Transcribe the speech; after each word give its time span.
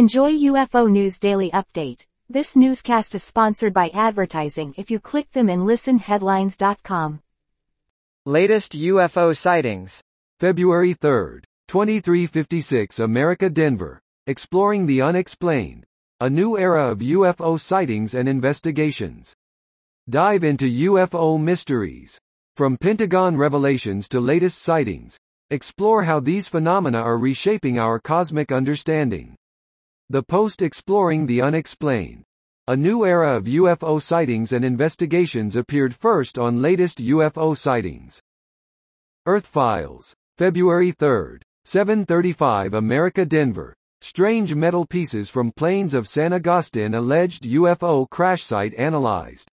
Enjoy 0.00 0.32
UFO 0.32 0.90
News 0.90 1.18
Daily 1.18 1.50
Update. 1.50 2.06
This 2.30 2.56
newscast 2.56 3.14
is 3.14 3.22
sponsored 3.22 3.74
by 3.74 3.90
advertising 3.90 4.72
if 4.78 4.90
you 4.90 4.98
click 4.98 5.30
them 5.32 5.50
and 5.50 5.66
listen 5.66 5.98
headlines.com. 5.98 7.20
Latest 8.24 8.72
UFO 8.72 9.36
sightings. 9.36 10.00
February 10.38 10.94
3, 10.94 11.42
2356 11.68 12.98
America 12.98 13.50
Denver. 13.50 14.00
Exploring 14.26 14.86
the 14.86 15.02
Unexplained. 15.02 15.84
A 16.18 16.30
new 16.30 16.56
era 16.56 16.84
of 16.92 17.00
UFO 17.00 17.60
sightings 17.60 18.14
and 18.14 18.26
investigations. 18.26 19.34
Dive 20.08 20.44
into 20.44 20.64
UFO 20.64 21.38
mysteries. 21.38 22.18
From 22.56 22.78
Pentagon 22.78 23.36
revelations 23.36 24.08
to 24.08 24.20
latest 24.20 24.62
sightings, 24.62 25.18
explore 25.50 26.04
how 26.04 26.20
these 26.20 26.48
phenomena 26.48 27.02
are 27.02 27.18
reshaping 27.18 27.78
our 27.78 28.00
cosmic 28.00 28.50
understanding. 28.50 29.36
The 30.12 30.24
Post 30.24 30.60
Exploring 30.60 31.26
the 31.26 31.40
Unexplained. 31.40 32.24
A 32.66 32.76
new 32.76 33.06
era 33.06 33.36
of 33.36 33.44
UFO 33.44 34.02
sightings 34.02 34.50
and 34.50 34.64
investigations 34.64 35.54
appeared 35.54 35.94
first 35.94 36.36
on 36.36 36.60
latest 36.60 36.98
UFO 36.98 37.56
sightings. 37.56 38.20
Earth 39.24 39.46
Files. 39.46 40.12
February 40.36 40.90
3, 40.90 41.38
735 41.64 42.74
America 42.74 43.24
Denver. 43.24 43.72
Strange 44.00 44.56
metal 44.56 44.84
pieces 44.84 45.30
from 45.30 45.52
plains 45.52 45.94
of 45.94 46.08
San 46.08 46.32
Agustin 46.32 46.94
alleged 46.94 47.44
UFO 47.44 48.10
crash 48.10 48.42
site 48.42 48.74
analyzed. 48.74 49.48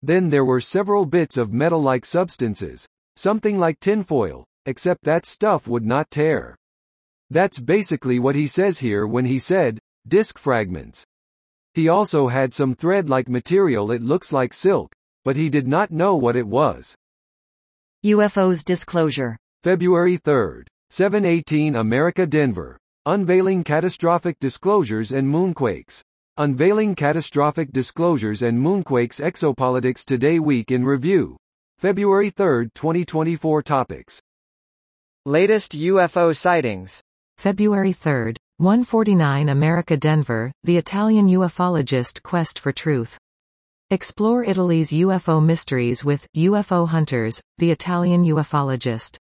Then 0.00 0.30
there 0.30 0.46
were 0.46 0.62
several 0.62 1.04
bits 1.04 1.36
of 1.36 1.52
metal-like 1.52 2.06
substances, 2.06 2.86
something 3.16 3.58
like 3.58 3.78
tinfoil, 3.78 4.46
except 4.64 5.04
that 5.04 5.26
stuff 5.26 5.68
would 5.68 5.84
not 5.84 6.10
tear. 6.10 6.56
That's 7.32 7.58
basically 7.58 8.18
what 8.18 8.34
he 8.34 8.46
says 8.46 8.78
here 8.78 9.06
when 9.06 9.24
he 9.24 9.38
said, 9.38 9.78
disc 10.06 10.38
fragments. 10.38 11.02
He 11.72 11.88
also 11.88 12.28
had 12.28 12.52
some 12.52 12.74
thread-like 12.74 13.26
material 13.26 13.90
it 13.90 14.02
looks 14.02 14.34
like 14.34 14.52
silk, 14.52 14.92
but 15.24 15.34
he 15.34 15.48
did 15.48 15.66
not 15.66 15.90
know 15.90 16.14
what 16.14 16.36
it 16.36 16.46
was. 16.46 16.94
UFO's 18.04 18.62
disclosure. 18.62 19.38
February 19.62 20.18
3, 20.18 20.64
718 20.90 21.76
America 21.76 22.26
Denver. 22.26 22.76
Unveiling 23.06 23.64
catastrophic 23.64 24.38
disclosures 24.38 25.12
and 25.12 25.26
moonquakes. 25.26 26.02
Unveiling 26.36 26.94
catastrophic 26.94 27.72
disclosures 27.72 28.42
and 28.42 28.58
moonquakes 28.58 29.22
exopolitics 29.22 30.04
today 30.04 30.38
week 30.38 30.70
in 30.70 30.84
review. 30.84 31.38
February 31.78 32.28
3, 32.28 32.68
2024 32.74 33.62
topics. 33.62 34.20
Latest 35.24 35.72
UFO 35.72 36.36
sightings. 36.36 37.00
February 37.42 37.92
3, 37.92 38.34
149 38.58 39.48
America 39.48 39.96
Denver, 39.96 40.52
the 40.62 40.76
Italian 40.76 41.26
ufologist 41.26 42.22
quest 42.22 42.60
for 42.60 42.70
truth. 42.70 43.18
Explore 43.90 44.44
Italy's 44.44 44.92
UFO 44.92 45.44
mysteries 45.44 46.04
with 46.04 46.24
UFO 46.36 46.86
Hunters, 46.86 47.42
the 47.58 47.72
Italian 47.72 48.22
ufologist. 48.22 49.16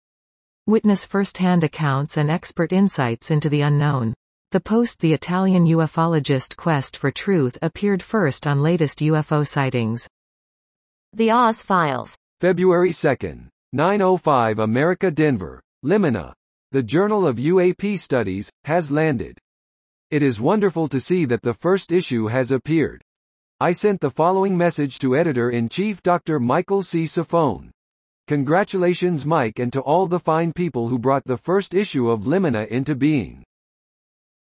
Witness 0.67 1.07
first-hand 1.07 1.65
accounts 1.65 2.19
and 2.19 2.31
expert 2.31 2.75
insights 2.75 3.31
into 3.31 3.49
the 3.49 3.62
unknown. 3.62 4.12
The 4.51 4.61
post 4.61 5.01
The 5.01 5.15
Italian 5.15 5.65
ufologist 5.65 6.59
quest 6.59 6.99
for 6.99 7.11
truth 7.11 7.57
appeared 7.62 8.03
first 8.03 8.47
on 8.47 8.61
latest 8.61 8.99
UFO 8.99 9.47
sightings. 9.47 10.07
The 11.15 11.31
Oz 11.31 11.62
Files. 11.62 12.17
February 12.39 12.93
2, 12.93 13.49
905 13.73 14.59
America 14.59 15.11
Denver, 15.11 15.62
Limina. 15.83 16.34
The 16.73 16.85
Journal 16.85 17.27
of 17.27 17.39
UAP 17.39 17.99
Studies, 17.99 18.49
has 18.63 18.93
landed. 18.93 19.37
It 20.13 20.23
is 20.23 20.41
wonderful 20.41 20.87
to 20.87 21.01
see 21.01 21.25
that 21.25 21.43
the 21.43 21.53
first 21.53 21.91
issue 21.91 22.29
has 22.29 22.53
appeared. 22.53 23.03
I 23.59 23.73
sent 23.73 24.01
the 24.01 24.11
following 24.11 24.57
message 24.57 25.01
to 25.01 25.17
Editor-in-Chief 25.17 26.01
Dr. 26.01 26.39
Michael 26.39 26.85
C. 26.85 27.05
Cifone. 27.05 27.71
Congratulations 28.29 29.27
Mike 29.27 29.59
and 29.59 29.72
to 29.72 29.81
all 29.81 30.06
the 30.06 30.21
fine 30.21 30.53
people 30.53 30.87
who 30.87 30.97
brought 30.97 31.25
the 31.25 31.37
first 31.37 31.75
issue 31.75 32.09
of 32.09 32.21
Limina 32.21 32.69
into 32.69 32.94
being. 32.94 33.43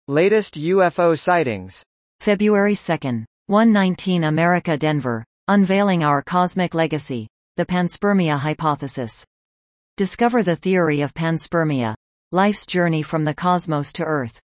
Latest 0.10 0.56
UFO 0.56 1.18
sightings. 1.18 1.82
February 2.20 2.76
2, 2.76 3.26
119 3.46 4.26
America 4.26 4.78
Denver. 4.78 5.24
Unveiling 5.48 6.04
our 6.04 6.22
cosmic 6.22 6.74
legacy. 6.74 7.30
The 7.56 7.66
panspermia 7.66 8.38
hypothesis. 8.38 9.24
Discover 9.96 10.44
the 10.44 10.56
theory 10.56 11.02
of 11.02 11.14
panspermia. 11.14 11.96
Life's 12.34 12.66
journey 12.66 13.04
from 13.04 13.24
the 13.24 13.34
cosmos 13.34 13.94
to 13.94 14.04
Earth. 14.04 14.38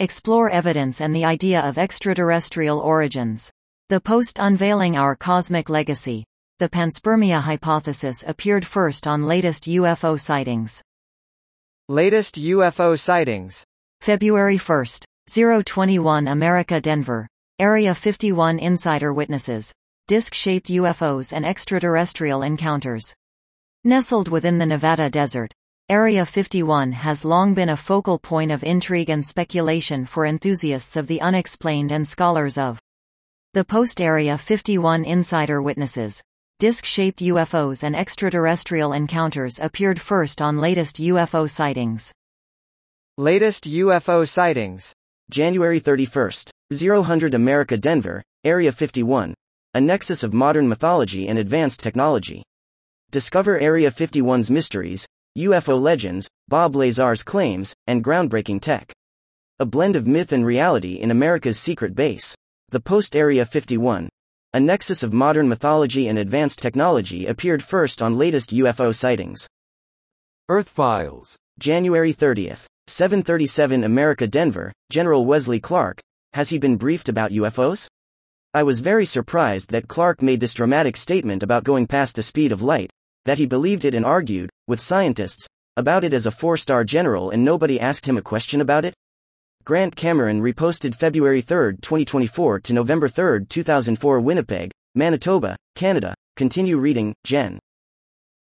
Explore 0.00 0.50
evidence 0.50 1.00
and 1.00 1.14
the 1.14 1.24
idea 1.24 1.60
of 1.60 1.78
extraterrestrial 1.78 2.80
origins. 2.80 3.52
The 3.88 4.00
post 4.00 4.38
unveiling 4.40 4.96
our 4.96 5.14
cosmic 5.14 5.68
legacy. 5.68 6.24
The 6.58 6.68
panspermia 6.68 7.40
hypothesis 7.40 8.24
appeared 8.26 8.66
first 8.66 9.06
on 9.06 9.22
latest 9.22 9.66
UFO 9.66 10.18
sightings. 10.18 10.82
Latest 11.88 12.34
UFO 12.34 12.98
sightings. 12.98 13.62
February 14.00 14.56
1, 14.58 14.84
021 15.64 16.26
America 16.26 16.80
Denver. 16.80 17.28
Area 17.60 17.94
51 17.94 18.58
Insider 18.58 19.12
Witnesses. 19.12 19.72
Disc-shaped 20.08 20.66
UFOs 20.66 21.32
and 21.32 21.46
extraterrestrial 21.46 22.42
encounters. 22.42 23.14
Nestled 23.84 24.26
within 24.26 24.58
the 24.58 24.66
Nevada 24.66 25.08
desert, 25.08 25.54
Area 25.90 26.24
51 26.24 26.92
has 26.92 27.26
long 27.26 27.52
been 27.52 27.68
a 27.68 27.76
focal 27.76 28.18
point 28.18 28.50
of 28.50 28.64
intrigue 28.64 29.10
and 29.10 29.22
speculation 29.22 30.06
for 30.06 30.24
enthusiasts 30.24 30.96
of 30.96 31.06
the 31.08 31.20
unexplained 31.20 31.92
and 31.92 32.08
scholars 32.08 32.56
of 32.56 32.80
the 33.52 33.66
post-Area 33.66 34.38
51 34.38 35.04
Insider 35.04 35.60
Witnesses. 35.60 36.22
Disc-shaped 36.58 37.18
UFOs 37.18 37.82
and 37.82 37.94
extraterrestrial 37.94 38.94
encounters 38.94 39.58
appeared 39.60 40.00
first 40.00 40.40
on 40.40 40.56
latest 40.56 40.96
UFO 40.96 41.50
sightings. 41.50 42.14
Latest 43.18 43.64
UFO 43.64 44.26
sightings. 44.26 44.94
January 45.28 45.82
31st. 45.82 46.48
000 46.72 47.34
America 47.34 47.76
Denver, 47.76 48.22
Area 48.42 48.72
51. 48.72 49.34
A 49.74 49.80
nexus 49.82 50.22
of 50.22 50.32
modern 50.32 50.66
mythology 50.66 51.28
and 51.28 51.38
advanced 51.38 51.80
technology. 51.80 52.42
Discover 53.10 53.60
Area 53.60 53.90
51's 53.90 54.50
mysteries, 54.50 55.06
UFO 55.36 55.80
legends, 55.82 56.28
Bob 56.46 56.76
Lazar's 56.76 57.24
claims, 57.24 57.74
and 57.88 58.04
groundbreaking 58.04 58.60
tech. 58.60 58.92
A 59.58 59.66
blend 59.66 59.96
of 59.96 60.06
myth 60.06 60.30
and 60.30 60.46
reality 60.46 61.00
in 61.00 61.10
America's 61.10 61.58
secret 61.58 61.96
base. 61.96 62.36
The 62.68 62.78
Post 62.78 63.16
Area 63.16 63.44
51. 63.44 64.08
A 64.52 64.60
nexus 64.60 65.02
of 65.02 65.12
modern 65.12 65.48
mythology 65.48 66.06
and 66.06 66.20
advanced 66.20 66.60
technology 66.60 67.26
appeared 67.26 67.64
first 67.64 68.00
on 68.00 68.16
latest 68.16 68.50
UFO 68.50 68.94
sightings. 68.94 69.48
Earth 70.48 70.68
Files. 70.68 71.34
January 71.58 72.14
30th. 72.14 72.66
737 72.86 73.82
America 73.82 74.28
Denver, 74.28 74.72
General 74.90 75.26
Wesley 75.26 75.58
Clark, 75.58 75.98
has 76.34 76.50
he 76.50 76.58
been 76.58 76.76
briefed 76.76 77.08
about 77.08 77.32
UFOs? 77.32 77.88
I 78.52 78.62
was 78.62 78.78
very 78.78 79.04
surprised 79.04 79.70
that 79.70 79.88
Clark 79.88 80.22
made 80.22 80.38
this 80.38 80.54
dramatic 80.54 80.96
statement 80.96 81.42
about 81.42 81.64
going 81.64 81.88
past 81.88 82.14
the 82.14 82.22
speed 82.22 82.52
of 82.52 82.62
light, 82.62 82.92
that 83.24 83.38
he 83.38 83.46
believed 83.46 83.84
it 83.84 83.94
and 83.94 84.04
argued, 84.04 84.50
with 84.66 84.80
scientists, 84.80 85.46
about 85.76 86.04
it 86.04 86.12
as 86.12 86.26
a 86.26 86.30
four 86.30 86.56
star 86.56 86.84
general 86.84 87.30
and 87.30 87.44
nobody 87.44 87.80
asked 87.80 88.06
him 88.06 88.16
a 88.16 88.22
question 88.22 88.60
about 88.60 88.84
it? 88.84 88.94
Grant 89.64 89.96
Cameron 89.96 90.42
reposted 90.42 90.94
February 90.94 91.40
3, 91.40 91.76
2024 91.76 92.60
to 92.60 92.72
November 92.72 93.08
3, 93.08 93.46
2004 93.48 94.20
Winnipeg, 94.20 94.70
Manitoba, 94.94 95.56
Canada. 95.74 96.14
Continue 96.36 96.78
reading, 96.78 97.14
Jen. 97.24 97.58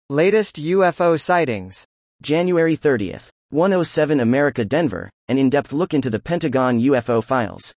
Latest 0.09 0.55
UFO 0.55 1.19
sightings. 1.19 1.85
January 2.21 2.75
30th. 2.75 3.29
107 3.51 4.19
America 4.19 4.65
Denver, 4.65 5.09
an 5.27 5.37
in-depth 5.37 5.71
look 5.71 5.93
into 5.93 6.09
the 6.09 6.19
Pentagon 6.19 6.79
UFO 6.79 7.23
files. 7.23 7.71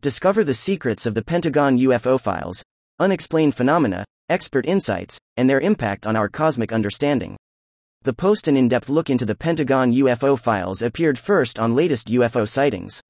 Discover 0.00 0.42
the 0.42 0.54
secrets 0.54 1.06
of 1.06 1.14
the 1.14 1.22
Pentagon 1.22 1.78
UFO 1.78 2.20
files, 2.20 2.64
unexplained 2.98 3.54
phenomena, 3.54 4.04
expert 4.28 4.66
insights, 4.66 5.18
and 5.36 5.48
their 5.48 5.60
impact 5.60 6.06
on 6.06 6.16
our 6.16 6.28
cosmic 6.28 6.72
understanding. 6.72 7.36
The 8.02 8.12
post 8.12 8.48
an 8.48 8.56
in-depth 8.56 8.88
look 8.88 9.10
into 9.10 9.24
the 9.24 9.34
Pentagon 9.34 9.92
UFO 9.92 10.38
files 10.38 10.82
appeared 10.82 11.18
first 11.18 11.58
on 11.58 11.74
latest 11.74 12.08
UFO 12.08 12.48
sightings. 12.48 13.00